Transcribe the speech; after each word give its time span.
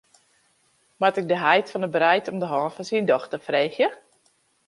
Moat 0.97 1.17
ik 1.21 1.27
de 1.31 1.37
heit 1.45 1.69
fan 1.69 1.81
de 1.83 1.89
breid 1.95 2.25
om 2.31 2.37
de 2.41 2.47
hân 2.53 2.71
fan 2.75 2.87
syn 2.89 3.05
dochter 3.11 3.39
freegje? 3.47 3.87